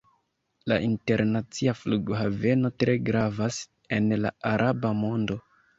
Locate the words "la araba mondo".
4.25-5.45